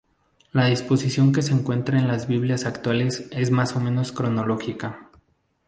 La 0.51 0.65
disposición 0.65 1.31
que 1.31 1.43
se 1.43 1.53
encuentra 1.53 1.99
en 1.99 2.07
las 2.07 2.27
Biblias 2.27 2.65
actuales 2.65 3.27
es 3.29 3.51
más 3.51 3.75
o 3.75 3.79
menos 3.79 4.11
cronológica. 4.11 5.11